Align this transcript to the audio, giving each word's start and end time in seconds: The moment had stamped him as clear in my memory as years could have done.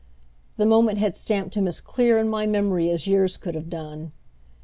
The 0.57 0.65
moment 0.65 0.97
had 0.97 1.15
stamped 1.15 1.53
him 1.53 1.67
as 1.67 1.79
clear 1.79 2.17
in 2.17 2.27
my 2.27 2.47
memory 2.47 2.89
as 2.89 3.05
years 3.05 3.37
could 3.37 3.53
have 3.53 3.69
done. 3.69 4.13